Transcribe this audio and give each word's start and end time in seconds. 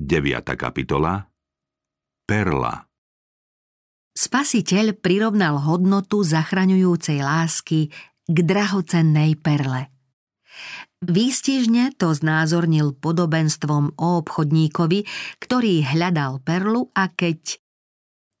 9. 0.00 0.56
kapitola 0.56 1.28
Perla 2.24 2.72
Spasiteľ 4.16 4.96
prirovnal 4.96 5.60
hodnotu 5.60 6.24
zachraňujúcej 6.24 7.20
lásky 7.20 7.92
k 8.24 8.36
drahocennej 8.40 9.36
perle. 9.36 9.92
Výstižne 11.04 12.00
to 12.00 12.16
znázornil 12.16 12.96
podobenstvom 12.96 14.00
o 14.00 14.08
obchodníkovi, 14.24 15.04
ktorý 15.36 15.84
hľadal 15.92 16.40
perlu 16.48 16.88
a 16.96 17.12
keď 17.12 17.60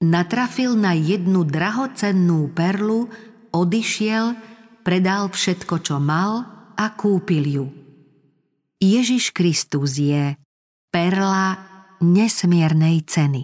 natrafil 0.00 0.80
na 0.80 0.96
jednu 0.96 1.44
drahocennú 1.44 2.56
perlu, 2.56 3.12
odišiel, 3.52 4.32
predal 4.80 5.28
všetko, 5.28 5.76
čo 5.84 6.00
mal 6.00 6.40
a 6.72 6.88
kúpil 6.96 7.44
ju. 7.44 7.66
Ježiš 8.80 9.36
Kristus 9.36 10.00
je 10.00 10.40
perla 10.90 11.56
nesmiernej 12.02 13.06
ceny. 13.06 13.42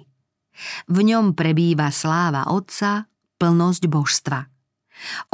V 0.91 0.99
ňom 1.05 1.33
prebýva 1.37 1.93
sláva 1.93 2.51
Otca, 2.51 3.07
plnosť 3.37 3.83
božstva. 3.87 4.41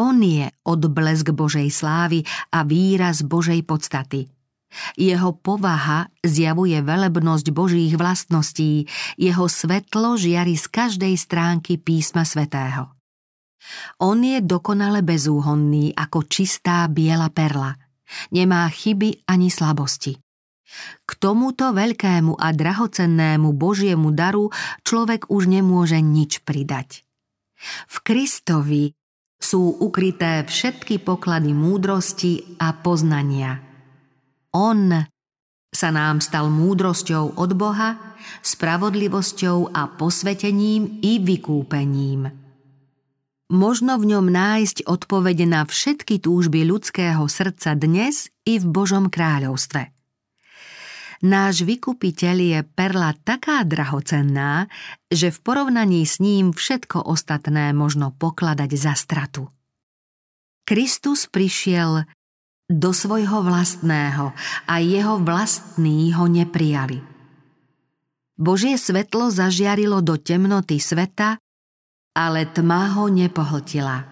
On 0.03 0.19
je 0.19 0.51
odblesk 0.67 1.31
Božej 1.31 1.71
slávy 1.71 2.27
a 2.51 2.67
výraz 2.67 3.23
Božej 3.23 3.63
podstaty. 3.63 4.27
Jeho 4.97 5.37
povaha 5.37 6.09
zjavuje 6.25 6.81
velebnosť 6.81 7.47
Božích 7.53 7.95
vlastností, 7.95 8.89
jeho 9.21 9.47
svetlo 9.47 10.17
žiari 10.17 10.57
z 10.57 10.67
každej 10.67 11.15
stránky 11.15 11.77
písma 11.77 12.25
svätého. 12.25 12.91
On 14.03 14.19
je 14.19 14.43
dokonale 14.43 15.07
bezúhonný 15.07 15.95
ako 15.95 16.27
čistá 16.27 16.89
biela 16.91 17.31
perla. 17.31 17.79
Nemá 18.35 18.67
chyby 18.67 19.29
ani 19.31 19.53
slabosti. 19.53 20.19
K 21.05 21.11
tomuto 21.21 21.71
veľkému 21.77 22.37
a 22.41 22.49
drahocennému 22.53 23.53
Božiemu 23.53 24.11
daru 24.13 24.49
človek 24.83 25.29
už 25.29 25.49
nemôže 25.49 26.01
nič 26.01 26.41
pridať. 26.43 27.05
V 27.87 27.97
Kristovi 28.03 28.91
sú 29.43 29.79
ukryté 29.83 30.47
všetky 30.47 31.03
poklady 31.03 31.51
múdrosti 31.51 32.59
a 32.63 32.73
poznania. 32.79 33.59
On 34.55 35.03
sa 35.73 35.89
nám 35.89 36.21
stal 36.21 36.53
múdrosťou 36.53 37.41
od 37.41 37.51
Boha, 37.57 37.97
spravodlivosťou 38.45 39.73
a 39.73 39.89
posvetením 39.89 41.01
i 41.01 41.19
vykúpením. 41.19 42.29
Možno 43.53 44.01
v 44.01 44.17
ňom 44.17 44.33
nájsť 44.33 44.89
odpovede 44.89 45.45
na 45.45 45.69
všetky 45.69 46.25
túžby 46.25 46.65
ľudského 46.65 47.25
srdca 47.29 47.77
dnes 47.77 48.33
i 48.49 48.57
v 48.57 48.65
Božom 48.65 49.13
kráľovstve. 49.13 49.93
Náš 51.23 51.63
vykupiteľ 51.63 52.37
je 52.43 52.61
perla 52.67 53.15
taká 53.15 53.63
drahocenná, 53.63 54.67
že 55.07 55.31
v 55.31 55.39
porovnaní 55.39 56.03
s 56.03 56.19
ním 56.19 56.51
všetko 56.51 56.99
ostatné 57.07 57.71
možno 57.71 58.11
pokladať 58.11 58.71
za 58.75 58.99
stratu. 58.99 59.47
Kristus 60.67 61.31
prišiel 61.31 62.11
do 62.67 62.91
svojho 62.91 63.47
vlastného 63.47 64.35
a 64.67 64.75
jeho 64.83 65.23
vlastní 65.23 66.11
ho 66.11 66.27
neprijali. 66.27 66.99
Božie 68.35 68.75
svetlo 68.75 69.31
zažiarilo 69.31 70.03
do 70.03 70.19
temnoty 70.19 70.83
sveta, 70.83 71.39
ale 72.19 72.51
tma 72.51 72.99
ho 72.99 73.07
nepohltila. 73.07 74.11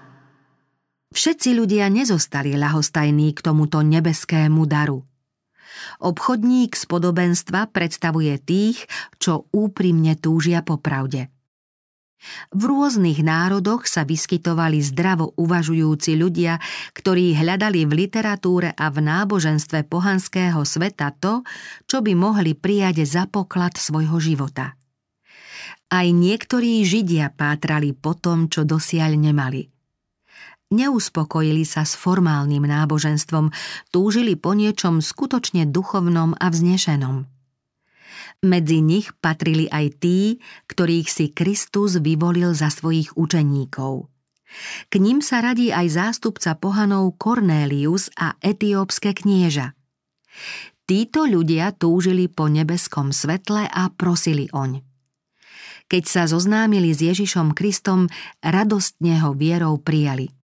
Všetci 1.11 1.59
ľudia 1.59 1.91
nezostali 1.91 2.55
ľahostajní 2.55 3.35
k 3.35 3.43
tomuto 3.43 3.83
nebeskému 3.83 4.63
daru– 4.63 5.03
Obchodník 6.01 6.77
z 6.77 6.85
podobenstva 6.89 7.71
predstavuje 7.71 8.37
tých, 8.41 8.85
čo 9.21 9.49
úprimne 9.53 10.17
túžia 10.17 10.65
po 10.65 10.81
pravde. 10.81 11.29
V 12.53 12.69
rôznych 12.69 13.25
národoch 13.25 13.89
sa 13.89 14.05
vyskytovali 14.05 14.85
zdravo 14.85 15.33
uvažujúci 15.41 16.21
ľudia, 16.21 16.61
ktorí 16.93 17.33
hľadali 17.33 17.89
v 17.89 17.93
literatúre 18.05 18.77
a 18.77 18.93
v 18.93 19.01
náboženstve 19.01 19.89
pohanského 19.89 20.61
sveta 20.61 21.17
to, 21.17 21.41
čo 21.89 22.05
by 22.05 22.13
mohli 22.13 22.53
prijať 22.53 23.09
za 23.09 23.25
poklad 23.25 23.81
svojho 23.81 24.21
života. 24.21 24.77
Aj 25.91 26.07
niektorí 26.07 26.85
židia 26.85 27.33
pátrali 27.33 27.97
po 27.97 28.13
tom, 28.13 28.53
čo 28.53 28.69
dosiaľ 28.69 29.17
nemali– 29.17 29.65
Neuspokojili 30.71 31.67
sa 31.67 31.83
s 31.83 31.99
formálnym 31.99 32.63
náboženstvom, 32.63 33.51
túžili 33.91 34.39
po 34.39 34.55
niečom 34.55 35.03
skutočne 35.03 35.67
duchovnom 35.67 36.39
a 36.39 36.47
vznešenom. 36.47 37.27
Medzi 38.47 38.79
nich 38.79 39.11
patrili 39.19 39.67
aj 39.67 39.99
tí, 39.99 40.39
ktorých 40.71 41.11
si 41.11 41.27
Kristus 41.35 41.99
vyvolil 41.99 42.55
za 42.55 42.71
svojich 42.71 43.19
učeníkov. 43.19 44.07
K 44.87 44.93
ním 45.03 45.19
sa 45.27 45.43
radí 45.43 45.75
aj 45.75 45.91
zástupca 45.91 46.55
pohanov 46.55 47.19
Cornelius 47.19 48.07
a 48.15 48.39
etiópske 48.39 49.11
knieža. 49.11 49.75
Títo 50.87 51.27
ľudia 51.27 51.75
túžili 51.75 52.31
po 52.31 52.47
nebeskom 52.47 53.11
svetle 53.11 53.67
a 53.67 53.91
prosili 53.91 54.47
oň. 54.55 54.87
Keď 55.91 56.05
sa 56.07 56.23
zoznámili 56.31 56.95
s 56.95 57.03
Ježišom 57.03 57.59
Kristom, 57.59 58.07
radostne 58.39 59.19
ho 59.19 59.35
vierou 59.35 59.75
prijali– 59.83 60.31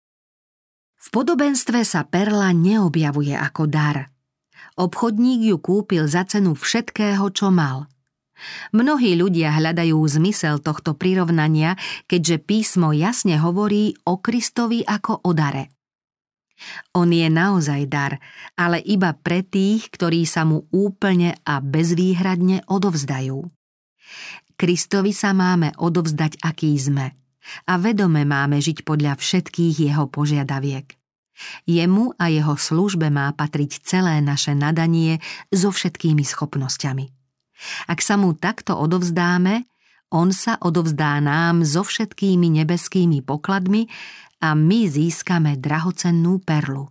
v 1.04 1.09
podobenstve 1.12 1.84
sa 1.84 2.09
perla 2.09 2.56
neobjavuje 2.56 3.37
ako 3.37 3.69
dar. 3.69 4.09
Obchodník 4.81 5.53
ju 5.53 5.56
kúpil 5.60 6.09
za 6.09 6.25
cenu 6.25 6.56
všetkého, 6.56 7.28
čo 7.31 7.53
mal. 7.53 7.87
Mnohí 8.75 9.14
ľudia 9.14 9.54
hľadajú 9.54 9.94
zmysel 9.94 10.59
tohto 10.59 10.97
prirovnania, 10.98 11.78
keďže 12.10 12.43
písmo 12.43 12.91
jasne 12.91 13.38
hovorí 13.38 13.94
o 14.09 14.19
Kristovi 14.19 14.82
ako 14.82 15.28
o 15.28 15.31
dare. 15.31 15.70
On 16.97 17.06
je 17.06 17.28
naozaj 17.31 17.87
dar, 17.87 18.19
ale 18.59 18.81
iba 18.82 19.14
pre 19.14 19.44
tých, 19.47 19.93
ktorí 19.93 20.25
sa 20.26 20.43
mu 20.43 20.66
úplne 20.72 21.38
a 21.47 21.60
bezvýhradne 21.62 22.66
odovzdajú. 22.66 23.38
Kristovi 24.54 25.12
sa 25.14 25.34
máme 25.37 25.76
odovzdať, 25.78 26.43
aký 26.43 26.75
sme– 26.78 27.06
a 27.69 27.77
vedome 27.77 28.25
máme 28.25 28.60
žiť 28.60 28.84
podľa 28.84 29.19
všetkých 29.19 29.91
jeho 29.91 30.05
požiadaviek. 30.09 30.97
Jemu 31.66 32.15
a 32.15 32.31
jeho 32.31 32.55
službe 32.55 33.10
má 33.10 33.34
patriť 33.34 33.82
celé 33.82 34.22
naše 34.22 34.55
nadanie 34.55 35.19
so 35.50 35.75
všetkými 35.75 36.22
schopnosťami. 36.22 37.10
Ak 37.91 37.99
sa 38.03 38.15
mu 38.15 38.34
takto 38.38 38.78
odovzdáme, 38.78 39.66
on 40.15 40.31
sa 40.31 40.55
odovzdá 40.62 41.19
nám 41.19 41.66
so 41.66 41.82
všetkými 41.82 42.62
nebeskými 42.62 43.19
pokladmi 43.27 43.91
a 44.38 44.55
my 44.55 44.87
získame 44.87 45.59
drahocennú 45.59 46.38
perlu. 46.47 46.87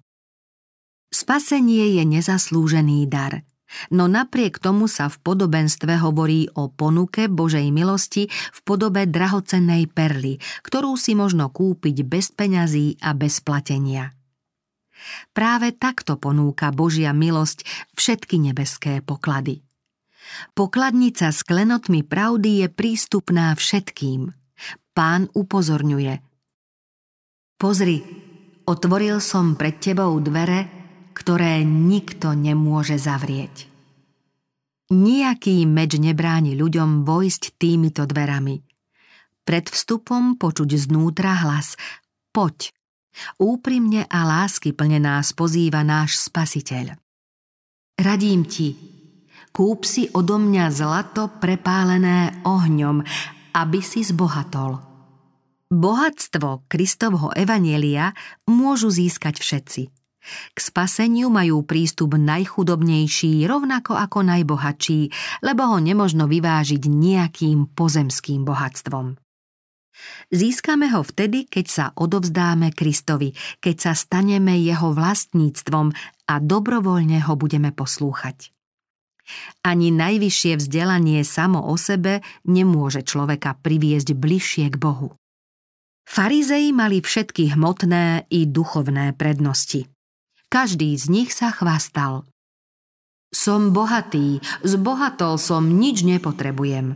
Spasenie 1.13 2.01
je 2.01 2.03
nezaslúžený 2.03 3.07
dar– 3.07 3.45
No 3.89 4.05
napriek 4.05 4.61
tomu 4.61 4.85
sa 4.85 5.09
v 5.09 5.17
podobenstve 5.21 5.97
hovorí 5.99 6.49
o 6.53 6.69
ponuke 6.69 7.25
Božej 7.27 7.73
milosti 7.73 8.29
v 8.29 8.59
podobe 8.65 9.09
drahocennej 9.09 9.89
perly, 9.89 10.37
ktorú 10.61 10.93
si 10.95 11.17
možno 11.17 11.49
kúpiť 11.49 12.05
bez 12.05 12.29
peňazí 12.33 13.01
a 13.01 13.17
bez 13.17 13.41
platenia. 13.41 14.13
Práve 15.35 15.75
takto 15.75 16.15
ponúka 16.15 16.71
Božia 16.71 17.11
milosť 17.11 17.67
všetky 17.97 18.39
nebeské 18.39 19.03
poklady. 19.03 19.65
Pokladnica 20.55 21.35
s 21.35 21.43
klenotmi 21.43 22.01
pravdy 22.01 22.63
je 22.63 22.67
prístupná 22.71 23.51
všetkým. 23.53 24.31
Pán 24.95 25.27
upozorňuje. 25.35 26.23
Pozri, 27.59 27.99
otvoril 28.63 29.19
som 29.19 29.59
pred 29.59 29.79
tebou 29.81 30.15
dvere, 30.23 30.82
ktoré 31.13 31.61
nikto 31.61 32.33
nemôže 32.33 32.97
zavrieť. 32.97 33.69
Nijaký 34.91 35.63
meč 35.63 35.95
nebráni 35.95 36.53
ľuďom 36.59 37.07
vojsť 37.07 37.55
týmito 37.55 38.03
dverami. 38.03 38.59
Pred 39.47 39.65
vstupom 39.71 40.35
počuť 40.35 40.69
znútra 40.75 41.39
hlas 41.45 41.79
Poď! 42.33 42.73
Úprimne 43.37 44.09
a 44.09 44.25
lásky 44.25 44.73
plne 44.73 44.97
nás 44.97 45.37
pozýva 45.37 45.85
náš 45.85 46.17
spasiteľ. 46.17 46.97
Radím 48.01 48.41
ti, 48.49 48.73
kúp 49.53 49.85
si 49.85 50.09
odo 50.09 50.41
mňa 50.41 50.65
zlato 50.73 51.29
prepálené 51.37 52.41
ohňom, 52.41 53.05
aby 53.53 53.79
si 53.85 54.01
zbohatol. 54.01 54.81
Bohatstvo 55.69 56.65
Kristovho 56.65 57.29
evanielia 57.37 58.17
môžu 58.49 58.89
získať 58.89 59.37
všetci– 59.37 59.81
k 60.53 60.57
spaseniu 60.57 61.27
majú 61.27 61.63
prístup 61.67 62.15
najchudobnejší 62.15 63.43
rovnako 63.45 63.99
ako 63.99 64.23
najbohatší, 64.23 65.01
lebo 65.43 65.67
ho 65.67 65.77
nemožno 65.83 66.25
vyvážiť 66.31 66.83
nejakým 66.87 67.71
pozemským 67.75 68.47
bohatstvom. 68.47 69.19
Získame 70.33 70.89
ho 70.89 71.05
vtedy, 71.05 71.45
keď 71.45 71.65
sa 71.69 71.85
odovzdáme 71.93 72.73
Kristovi, 72.73 73.37
keď 73.61 73.75
sa 73.77 73.93
staneme 73.93 74.57
jeho 74.57 74.89
vlastníctvom 74.89 75.93
a 76.27 76.33
dobrovoľne 76.41 77.21
ho 77.29 77.33
budeme 77.37 77.69
poslúchať. 77.69 78.49
Ani 79.63 79.93
najvyššie 79.93 80.59
vzdelanie 80.59 81.23
samo 81.23 81.63
o 81.63 81.79
sebe 81.79 82.19
nemôže 82.43 83.07
človeka 83.07 83.55
priviesť 83.63 84.11
bližšie 84.11 84.67
k 84.73 84.75
Bohu. 84.75 85.15
Farizei 86.03 86.75
mali 86.75 86.99
všetky 86.99 87.55
hmotné 87.55 88.27
i 88.27 88.43
duchovné 88.43 89.15
prednosti. 89.15 89.92
Každý 90.53 90.93
z 90.93 91.09
nich 91.09 91.33
sa 91.33 91.49
chvastal. 91.49 92.29
Som 93.33 93.73
bohatý, 93.73 94.37
zbohatol 94.61 95.41
som, 95.41 95.65
nič 95.65 96.05
nepotrebujem. 96.05 96.93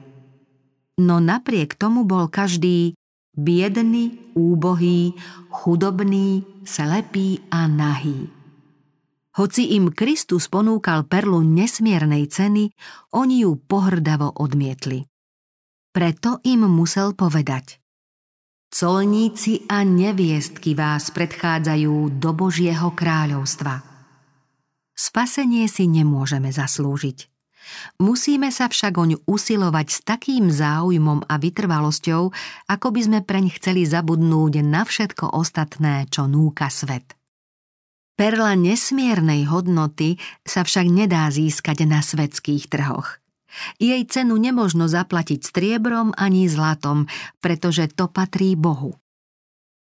No 1.02 1.18
napriek 1.18 1.74
tomu 1.74 2.06
bol 2.06 2.30
každý 2.30 2.94
biedný, 3.34 4.14
úbohý, 4.38 5.18
chudobný, 5.50 6.46
slepý 6.70 7.42
a 7.50 7.66
nahý. 7.66 8.30
Hoci 9.42 9.74
im 9.74 9.90
Kristus 9.90 10.46
ponúkal 10.46 11.10
perlu 11.10 11.42
nesmiernej 11.42 12.30
ceny, 12.30 12.70
oni 13.18 13.42
ju 13.42 13.58
pohrdavo 13.58 14.38
odmietli. 14.38 15.10
Preto 15.98 16.46
im 16.46 16.70
musel 16.70 17.18
povedať 17.18 17.82
Colníci 18.68 19.64
a 19.72 19.88
neviestky 19.88 20.76
vás 20.76 21.08
predchádzajú 21.16 22.20
do 22.20 22.36
Božieho 22.36 22.92
kráľovstva. 22.92 23.80
Spasenie 24.92 25.72
si 25.72 25.88
nemôžeme 25.88 26.52
zaslúžiť. 26.52 27.32
Musíme 28.04 28.52
sa 28.52 28.68
však 28.68 28.94
oň 28.96 29.12
usilovať 29.24 29.88
s 29.88 30.00
takým 30.04 30.52
záujmom 30.52 31.28
a 31.32 31.36
vytrvalosťou, 31.40 32.32
ako 32.68 32.88
by 32.92 33.02
sme 33.04 33.20
preň 33.24 33.56
chceli 33.56 33.88
zabudnúť 33.88 34.64
na 34.68 34.84
všetko 34.84 35.32
ostatné, 35.32 36.08
čo 36.12 36.28
núka 36.28 36.68
svet. 36.68 37.16
Perla 38.20 38.58
nesmiernej 38.58 39.48
hodnoty 39.48 40.20
sa 40.44 40.68
však 40.68 40.92
nedá 40.92 41.32
získať 41.32 41.88
na 41.88 42.04
svetských 42.04 42.68
trhoch. 42.68 43.22
Jej 43.80 44.04
cenu 44.12 44.36
nemožno 44.38 44.86
zaplatiť 44.92 45.44
striebrom 45.44 46.14
ani 46.16 46.48
zlatom, 46.48 47.08
pretože 47.40 47.88
to 47.92 48.12
patrí 48.12 48.54
Bohu. 48.54 48.96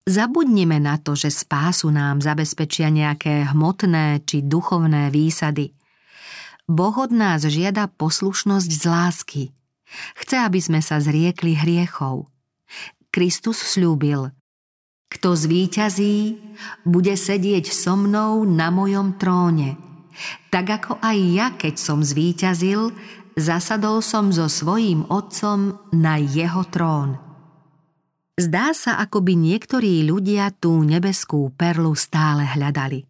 Zabudnime 0.06 0.77
na 0.77 1.01
to, 1.01 1.17
že 1.17 1.33
spásu 1.33 1.89
nám 1.89 2.21
zabezpečia 2.21 2.94
nejaké 2.94 3.50
hmotné 3.50 4.21
či 4.23 4.45
duchovné 4.45 5.09
výsady. 5.09 5.73
Boh 6.69 6.94
od 6.94 7.09
nás 7.09 7.41
žiada 7.45 7.89
poslušnosť 7.89 8.69
z 8.69 8.83
lásky. 8.85 9.44
Chce, 10.18 10.35
aby 10.45 10.59
sme 10.61 10.79
sa 10.81 11.01
zriekli 11.01 11.57
hriechov. 11.57 12.29
Kristus 13.09 13.61
slúbil– 13.61 14.29
kto 15.15 15.31
zvíťazí, 15.31 16.35
bude 16.83 17.15
sedieť 17.15 17.71
so 17.71 17.95
mnou 17.95 18.44
na 18.44 18.68
mojom 18.68 19.15
tróne. 19.15 19.79
Tak 20.51 20.65
ako 20.68 20.94
aj 21.00 21.18
ja, 21.31 21.47
keď 21.56 21.75
som 21.79 22.03
zvíťazil, 22.03 22.91
zasadol 23.35 23.99
som 23.99 24.31
so 24.31 24.47
svojím 24.47 25.07
otcom 25.11 25.79
na 25.91 26.17
jeho 26.19 26.63
trón. 26.71 27.19
Zdá 28.35 28.75
sa, 28.75 28.99
ako 28.99 29.23
by 29.23 29.33
niektorí 29.39 30.03
ľudia 30.03 30.51
tú 30.51 30.83
nebeskú 30.83 31.55
perlu 31.55 31.95
stále 31.95 32.43
hľadali. 32.43 33.07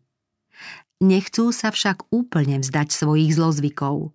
Nechcú 1.01 1.49
sa 1.49 1.73
však 1.73 2.13
úplne 2.13 2.61
vzdať 2.61 2.87
svojich 2.93 3.33
zlozvykov. 3.33 4.13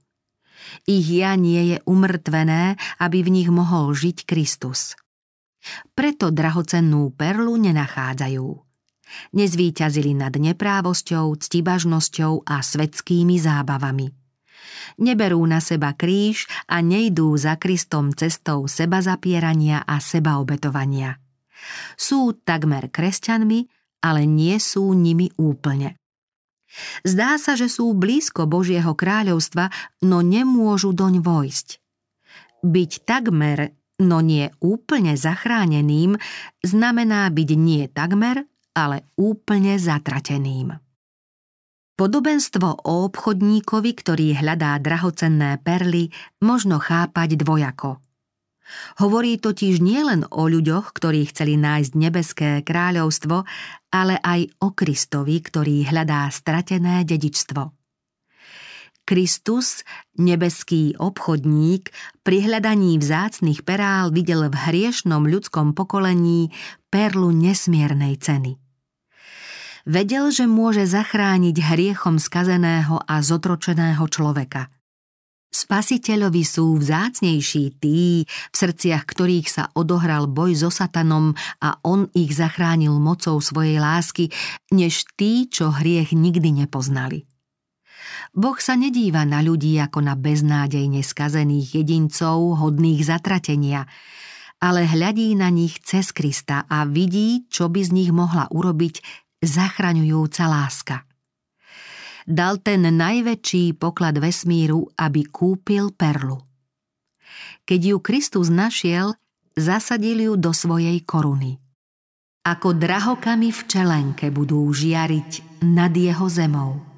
Ich 0.86 1.06
ja 1.10 1.34
nie 1.34 1.74
je 1.74 1.78
umrtvené, 1.82 2.78
aby 3.02 3.26
v 3.26 3.32
nich 3.42 3.50
mohol 3.50 3.90
žiť 3.90 4.22
Kristus. 4.22 4.94
Preto 5.98 6.30
drahocennú 6.30 7.10
perlu 7.18 7.58
nenachádzajú. 7.58 8.46
Nezvýťazili 9.34 10.14
nad 10.14 10.30
neprávosťou, 10.38 11.34
ctibažnosťou 11.34 12.46
a 12.46 12.62
svetskými 12.62 13.34
zábavami. 13.42 14.19
Neberú 15.00 15.40
na 15.48 15.62
seba 15.62 15.96
kríž 15.96 16.48
a 16.68 16.84
nejdú 16.84 17.32
za 17.36 17.56
Kristom 17.56 18.12
cestou 18.12 18.68
seba 18.68 19.00
zapierania 19.00 19.84
a 19.86 19.98
sebaobetovania. 20.02 21.16
Sú 21.96 22.36
takmer 22.40 22.88
kresťanmi, 22.88 23.68
ale 24.00 24.24
nie 24.24 24.56
sú 24.56 24.92
nimi 24.96 25.28
úplne. 25.36 26.00
Zdá 27.02 27.34
sa, 27.36 27.58
že 27.58 27.66
sú 27.66 27.92
blízko 27.92 28.46
Božieho 28.46 28.94
kráľovstva, 28.94 29.68
no 30.06 30.22
nemôžu 30.22 30.94
doň 30.94 31.18
vojsť. 31.18 31.68
Byť 32.62 32.90
takmer 33.04 33.74
no 34.00 34.24
nie 34.24 34.48
úplne 34.64 35.14
zachráneným, 35.14 36.16
znamená 36.64 37.28
byť 37.28 37.50
nie 37.54 37.84
takmer, 37.92 38.48
ale 38.72 39.04
úplne 39.20 39.76
zatrateným. 39.76 40.89
Podobenstvo 42.00 42.88
o 42.88 43.12
obchodníkovi, 43.12 43.92
ktorý 43.92 44.32
hľadá 44.40 44.80
drahocenné 44.80 45.60
perly, 45.60 46.08
možno 46.40 46.80
chápať 46.80 47.36
dvojako. 47.36 48.00
Hovorí 49.04 49.36
totiž 49.36 49.84
nielen 49.84 50.24
o 50.32 50.48
ľuďoch, 50.48 50.96
ktorí 50.96 51.28
chceli 51.28 51.60
nájsť 51.60 51.92
nebeské 51.92 52.50
kráľovstvo, 52.64 53.44
ale 53.92 54.16
aj 54.16 54.48
o 54.64 54.72
Kristovi, 54.72 55.44
ktorý 55.44 55.92
hľadá 55.92 56.24
stratené 56.32 57.04
dedičstvo. 57.04 57.68
Kristus, 59.04 59.84
nebeský 60.16 60.96
obchodník, 60.96 61.92
pri 62.24 62.48
hľadaní 62.48 62.96
vzácných 62.96 63.60
perál 63.60 64.08
videl 64.08 64.48
v 64.48 64.56
hriešnom 64.56 65.28
ľudskom 65.28 65.76
pokolení 65.76 66.48
perlu 66.88 67.28
nesmiernej 67.28 68.16
ceny. 68.16 68.69
Vedel, 69.88 70.28
že 70.28 70.44
môže 70.44 70.84
zachrániť 70.84 71.56
hriechom 71.56 72.20
skazeného 72.20 73.00
a 73.04 73.24
zotročeného 73.24 74.04
človeka. 74.08 74.68
Spasiteľovi 75.50 76.46
sú 76.46 76.78
vzácnejší 76.78 77.82
tí, 77.82 78.22
v 78.22 78.54
srdciach 78.54 79.02
ktorých 79.02 79.50
sa 79.50 79.64
odohral 79.74 80.30
boj 80.30 80.54
so 80.54 80.70
satanom 80.70 81.34
a 81.58 81.74
on 81.82 82.06
ich 82.14 82.30
zachránil 82.38 82.94
mocou 83.02 83.42
svojej 83.42 83.82
lásky, 83.82 84.30
než 84.70 85.10
tí, 85.18 85.50
čo 85.50 85.74
hriech 85.74 86.14
nikdy 86.14 86.54
nepoznali. 86.54 87.26
Boh 88.30 88.54
sa 88.62 88.78
nedíva 88.78 89.26
na 89.26 89.42
ľudí 89.42 89.74
ako 89.82 90.06
na 90.06 90.14
beznádejne 90.14 91.02
skazených 91.02 91.82
jedincov 91.82 92.62
hodných 92.62 93.02
zatratenia, 93.02 93.90
ale 94.62 94.86
hľadí 94.86 95.34
na 95.34 95.50
nich 95.50 95.82
cez 95.82 96.14
Krista 96.14 96.62
a 96.70 96.86
vidí, 96.86 97.50
čo 97.50 97.66
by 97.66 97.80
z 97.82 97.90
nich 97.90 98.10
mohla 98.14 98.46
urobiť 98.54 99.26
zachraňujúca 99.40 100.44
láska. 100.46 100.96
Dal 102.28 102.60
ten 102.60 102.84
najväčší 102.84 103.74
poklad 103.80 104.20
vesmíru, 104.20 104.86
aby 104.94 105.26
kúpil 105.26 105.90
perlu. 105.96 106.38
Keď 107.64 107.80
ju 107.80 107.96
Kristus 108.04 108.52
našiel, 108.52 109.16
zasadil 109.56 110.30
ju 110.30 110.32
do 110.36 110.52
svojej 110.54 111.00
koruny. 111.02 111.58
Ako 112.46 112.76
drahokami 112.76 113.52
v 113.52 113.60
čelenke 113.68 114.32
budú 114.32 114.64
žiariť 114.70 115.60
nad 115.68 115.92
jeho 115.92 116.28
zemou 116.28 116.90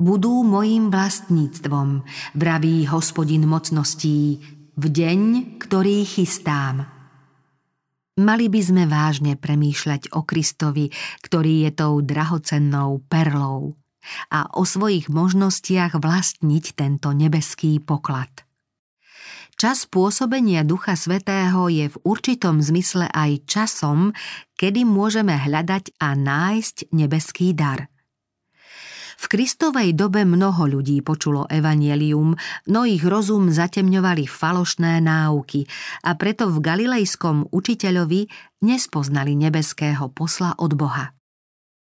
budú 0.00 0.40
mojím 0.40 0.88
vlastníctvom, 0.88 2.02
vraví 2.34 2.88
hospodin 2.88 3.44
mocností, 3.44 4.40
v 4.80 4.84
deň, 4.88 5.20
ktorý 5.60 6.08
chystám. 6.08 6.88
Mali 8.20 8.52
by 8.52 8.60
sme 8.60 8.84
vážne 8.84 9.32
premýšľať 9.40 10.12
o 10.12 10.20
Kristovi, 10.28 10.92
ktorý 11.24 11.64
je 11.64 11.70
tou 11.72 12.04
drahocennou 12.04 13.00
perlou 13.08 13.80
a 14.28 14.44
o 14.52 14.68
svojich 14.68 15.08
možnostiach 15.08 15.96
vlastniť 15.96 16.64
tento 16.76 17.16
nebeský 17.16 17.80
poklad. 17.80 18.28
Čas 19.56 19.88
pôsobenia 19.88 20.68
Ducha 20.68 21.00
Svetého 21.00 21.72
je 21.72 21.88
v 21.88 21.96
určitom 22.04 22.60
zmysle 22.60 23.08
aj 23.08 23.44
časom, 23.48 24.12
kedy 24.60 24.84
môžeme 24.84 25.36
hľadať 25.36 25.96
a 26.00 26.12
nájsť 26.12 26.92
nebeský 26.92 27.56
dar– 27.56 27.88
v 29.20 29.24
Kristovej 29.28 29.92
dobe 29.92 30.24
mnoho 30.24 30.64
ľudí 30.64 31.04
počulo 31.04 31.44
evanielium, 31.52 32.32
no 32.72 32.88
ich 32.88 33.04
rozum 33.04 33.52
zatemňovali 33.52 34.24
falošné 34.24 35.04
náuky 35.04 35.68
a 36.08 36.16
preto 36.16 36.48
v 36.48 36.64
galilejskom 36.64 37.52
učiteľovi 37.52 38.32
nespoznali 38.64 39.36
nebeského 39.36 40.08
posla 40.08 40.56
od 40.56 40.72
Boha. 40.72 41.12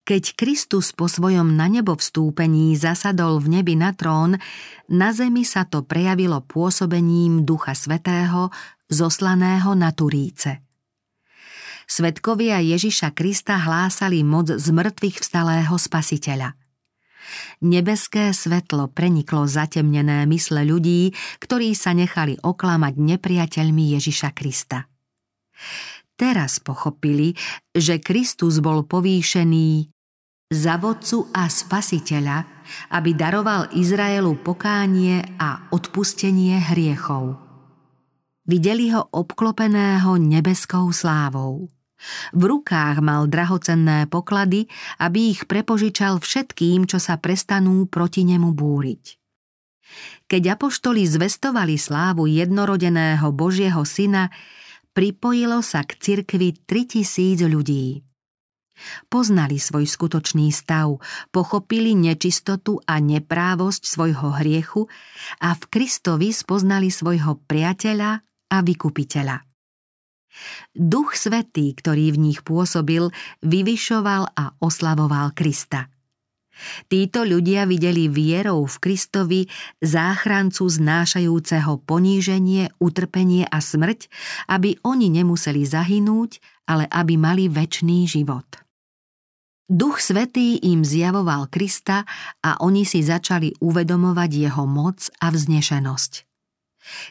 Keď 0.09 0.33
Kristus 0.33 0.97
po 0.97 1.12
svojom 1.12 1.61
na 1.61 1.69
nebo 1.69 1.93
vstúpení 1.93 2.73
zasadol 2.75 3.37
v 3.37 3.61
nebi 3.61 3.77
na 3.77 3.93
trón, 3.93 4.41
na 4.89 5.12
zemi 5.12 5.45
sa 5.45 5.69
to 5.69 5.85
prejavilo 5.85 6.41
pôsobením 6.41 7.45
Ducha 7.45 7.77
Svetého, 7.77 8.49
zoslaného 8.89 9.77
na 9.77 9.93
Turíce. 9.93 10.65
Svetkovia 11.85 12.65
Ježiša 12.65 13.12
Krista 13.12 13.61
hlásali 13.61 14.25
moc 14.25 14.49
z 14.49 14.67
mŕtvych 14.73 15.21
vstalého 15.21 15.75
spasiteľa. 15.77 16.57
Nebeské 17.65 18.33
svetlo 18.33 18.89
preniklo 18.91 19.45
zatemnené 19.45 20.25
mysle 20.29 20.65
ľudí, 20.65 21.12
ktorí 21.39 21.77
sa 21.77 21.93
nechali 21.93 22.39
oklamať 22.41 22.95
nepriateľmi 22.97 23.95
Ježiša 23.99 24.31
Krista. 24.33 24.89
Teraz 26.21 26.61
pochopili, 26.61 27.33
že 27.73 27.97
Kristus 27.97 28.61
bol 28.61 28.85
povýšený 28.85 29.89
za 30.50 30.77
vodcu 30.77 31.31
a 31.33 31.47
spasiteľa, 31.47 32.39
aby 32.93 33.17
daroval 33.17 33.71
Izraelu 33.73 34.37
pokánie 34.43 35.23
a 35.39 35.71
odpustenie 35.73 36.61
hriechov. 36.61 37.39
Videli 38.45 38.91
ho 38.91 39.07
obklopeného 39.15 40.19
nebeskou 40.19 40.91
slávou. 40.91 41.71
V 42.33 42.42
rukách 42.49 43.04
mal 43.04 43.28
drahocenné 43.28 44.09
poklady, 44.09 44.66
aby 45.00 45.37
ich 45.37 45.45
prepožičal 45.45 46.21
všetkým, 46.21 46.88
čo 46.88 46.97
sa 46.97 47.21
prestanú 47.21 47.85
proti 47.87 48.25
nemu 48.25 48.50
búriť. 48.57 49.21
Keď 50.30 50.42
apoštoli 50.54 51.02
zvestovali 51.02 51.75
slávu 51.75 52.30
jednorodeného 52.30 53.35
Božieho 53.35 53.83
syna, 53.83 54.30
pripojilo 54.95 55.61
sa 55.61 55.83
k 55.83 55.99
cirkvi 55.99 56.54
3000 56.64 57.50
ľudí. 57.50 58.07
Poznali 59.12 59.61
svoj 59.61 59.85
skutočný 59.85 60.49
stav, 60.54 61.04
pochopili 61.28 61.92
nečistotu 61.92 62.80
a 62.88 62.97
neprávosť 62.97 63.83
svojho 63.85 64.40
hriechu 64.40 64.88
a 65.45 65.52
v 65.52 65.62
Kristovi 65.69 66.33
spoznali 66.33 66.88
svojho 66.88 67.45
priateľa 67.45 68.11
a 68.50 68.57
vykupiteľa. 68.64 69.50
Duch 70.75 71.19
Svetý, 71.19 71.75
ktorý 71.75 72.15
v 72.15 72.31
nich 72.31 72.41
pôsobil, 72.47 73.11
vyvyšoval 73.43 74.33
a 74.37 74.55
oslavoval 74.63 75.35
Krista. 75.35 75.91
Títo 76.93 77.25
ľudia 77.25 77.65
videli 77.65 78.13
vierou 78.13 78.69
v 78.69 78.77
Kristovi 78.79 79.41
záchrancu 79.81 80.69
znášajúceho 80.69 81.81
poníženie, 81.89 82.77
utrpenie 82.77 83.49
a 83.49 83.59
smrť, 83.65 84.13
aby 84.53 84.77
oni 84.85 85.09
nemuseli 85.09 85.65
zahynúť, 85.65 86.41
ale 86.69 86.85
aby 86.93 87.17
mali 87.17 87.49
väčší 87.49 88.05
život. 88.05 88.47
Duch 89.71 90.03
Svetý 90.03 90.59
im 90.67 90.83
zjavoval 90.83 91.47
Krista 91.47 92.03
a 92.43 92.59
oni 92.59 92.83
si 92.83 93.07
začali 93.07 93.55
uvedomovať 93.63 94.31
jeho 94.51 94.67
moc 94.67 95.07
a 95.23 95.31
vznešenosť. 95.31 96.30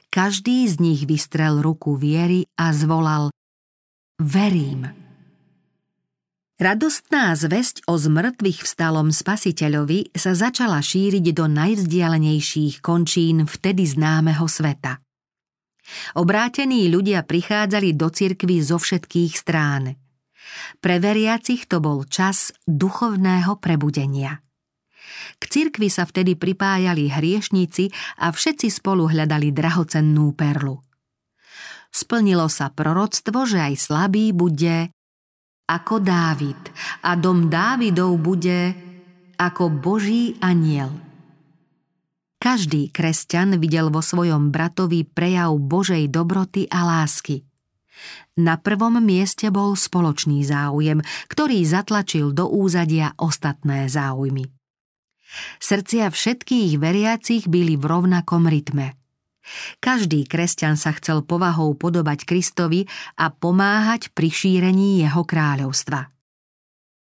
Každý 0.10 0.66
z 0.68 0.82
nich 0.82 1.02
vystrel 1.06 1.62
ruku 1.62 1.96
viery 1.96 2.46
a 2.58 2.74
zvolal 2.74 3.30
Verím. 4.20 4.84
Radostná 6.60 7.32
zväzť 7.40 7.88
o 7.88 7.96
zmrtvých 7.96 8.68
vstalom 8.68 9.16
spasiteľovi 9.16 10.12
sa 10.12 10.36
začala 10.36 10.84
šíriť 10.84 11.32
do 11.32 11.48
najvzdialenejších 11.48 12.84
končín 12.84 13.48
vtedy 13.48 13.88
známeho 13.88 14.44
sveta. 14.44 15.00
Obrátení 16.20 16.92
ľudia 16.92 17.24
prichádzali 17.24 17.96
do 17.96 18.12
cirkvy 18.12 18.60
zo 18.60 18.76
všetkých 18.76 19.34
strán. 19.40 19.96
Pre 20.84 20.96
veriacich 21.00 21.64
to 21.64 21.80
bol 21.80 22.04
čas 22.04 22.52
duchovného 22.68 23.56
prebudenia. 23.64 24.44
K 25.38 25.44
cirkvi 25.48 25.90
sa 25.90 26.06
vtedy 26.06 26.36
pripájali 26.36 27.10
hriešníci 27.10 27.92
a 28.22 28.30
všetci 28.34 28.68
spolu 28.70 29.10
hľadali 29.10 29.50
drahocennú 29.54 30.34
perlu. 30.36 30.80
Splnilo 31.90 32.46
sa 32.48 32.70
proroctvo, 32.70 33.50
že 33.50 33.60
aj 33.60 33.74
slabý 33.78 34.30
bude 34.30 34.94
ako 35.70 36.02
Dávid 36.02 36.58
a 37.06 37.14
dom 37.14 37.50
Dávidov 37.50 38.18
bude 38.18 38.74
ako 39.38 39.70
Boží 39.70 40.38
aniel. 40.42 40.90
Každý 42.40 42.90
kresťan 42.90 43.60
videl 43.60 43.92
vo 43.92 44.00
svojom 44.00 44.50
bratovi 44.50 45.04
prejav 45.04 45.54
Božej 45.60 46.08
dobroty 46.08 46.66
a 46.72 46.88
lásky. 46.88 47.44
Na 48.40 48.56
prvom 48.56 48.96
mieste 49.04 49.52
bol 49.52 49.76
spoločný 49.76 50.48
záujem, 50.48 51.04
ktorý 51.28 51.60
zatlačil 51.68 52.32
do 52.32 52.48
úzadia 52.48 53.12
ostatné 53.20 53.92
záujmy. 53.92 54.59
Srdcia 55.62 56.10
všetkých 56.10 56.82
veriacich 56.82 57.46
byli 57.46 57.78
v 57.78 57.86
rovnakom 57.86 58.50
rytme. 58.50 58.98
Každý 59.82 60.30
kresťan 60.30 60.78
sa 60.78 60.94
chcel 60.94 61.26
povahou 61.26 61.74
podobať 61.74 62.26
Kristovi 62.26 62.86
a 63.18 63.34
pomáhať 63.34 64.14
pri 64.14 64.30
šírení 64.30 65.02
jeho 65.02 65.26
kráľovstva. 65.26 66.10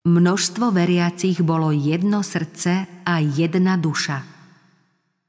Množstvo 0.07 0.71
veriacich 0.71 1.43
bolo 1.43 1.75
jedno 1.75 2.23
srdce 2.23 3.03
a 3.03 3.15
jedna 3.19 3.75
duša. 3.75 4.23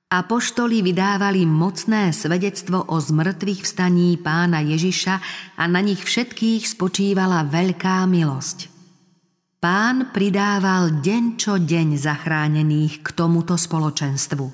Apoštoli 0.08 0.80
vydávali 0.86 1.44
mocné 1.44 2.16
svedectvo 2.16 2.86
o 2.88 2.96
zmrtvých 2.96 3.68
vstaní 3.68 4.16
pána 4.16 4.64
Ježiša 4.64 5.16
a 5.60 5.64
na 5.68 5.84
nich 5.84 6.00
všetkých 6.00 6.64
spočívala 6.64 7.44
veľká 7.44 8.08
milosť. 8.08 8.77
Pán 9.68 10.16
pridával 10.16 11.04
deň 11.04 11.36
čo 11.36 11.60
deň 11.60 12.00
zachránených 12.00 13.04
k 13.04 13.08
tomuto 13.12 13.60
spoločenstvu. 13.60 14.48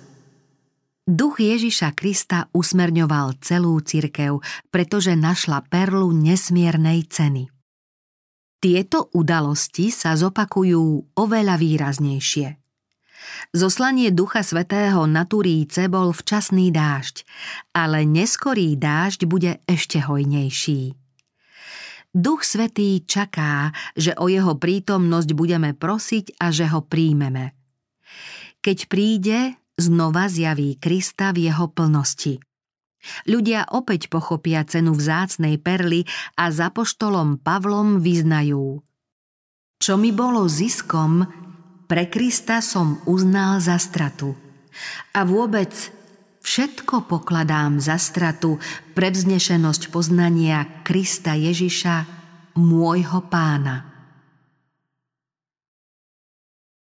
Duch 1.06 1.38
Ježiša 1.38 1.94
Krista 1.94 2.50
usmerňoval 2.50 3.38
celú 3.38 3.78
cirkev, 3.86 4.42
pretože 4.74 5.14
našla 5.14 5.70
perlu 5.70 6.10
nesmiernej 6.18 7.06
ceny. 7.06 7.46
Tieto 8.58 9.14
udalosti 9.14 9.94
sa 9.94 10.18
zopakujú 10.18 11.14
oveľa 11.14 11.62
výraznejšie. 11.62 12.58
Zoslanie 13.54 14.10
Ducha 14.10 14.42
Svetého 14.42 15.06
na 15.06 15.30
Turíce 15.30 15.94
bol 15.94 16.10
včasný 16.10 16.74
dážď, 16.74 17.22
ale 17.78 18.02
neskorý 18.02 18.82
dážď 18.82 19.30
bude 19.30 19.62
ešte 19.70 20.02
hojnejší. 20.02 21.03
Duch 22.14 22.46
Svetý 22.46 23.02
čaká, 23.02 23.74
že 23.98 24.14
o 24.22 24.30
jeho 24.30 24.54
prítomnosť 24.54 25.34
budeme 25.34 25.74
prosiť 25.74 26.38
a 26.38 26.54
že 26.54 26.70
ho 26.70 26.86
príjmeme. 26.86 27.58
Keď 28.62 28.78
príde, 28.86 29.58
znova 29.82 30.30
zjaví 30.30 30.78
Krista 30.78 31.34
v 31.34 31.50
jeho 31.50 31.74
plnosti. 31.74 32.38
Ľudia 33.28 33.74
opäť 33.74 34.08
pochopia 34.08 34.64
cenu 34.64 34.96
vzácnej 34.96 35.60
perly 35.60 36.08
a 36.40 36.54
za 36.54 36.72
poštolom 36.72 37.42
Pavlom 37.42 38.00
vyznajú. 38.00 38.80
Čo 39.82 39.94
mi 40.00 40.16
bolo 40.16 40.48
ziskom, 40.48 41.28
pre 41.90 42.08
Krista 42.08 42.64
som 42.64 43.04
uznal 43.04 43.60
za 43.60 43.76
stratu. 43.76 44.38
A 45.18 45.28
vôbec 45.28 45.74
Všetko 46.44 47.08
pokladám 47.08 47.80
za 47.80 47.96
stratu 47.96 48.60
pre 48.92 49.16
vznešenosť 49.16 49.96
poznania 49.96 50.84
Krista 50.84 51.40
Ježiša, 51.40 52.04
môjho 52.60 53.24
pána. 53.32 53.93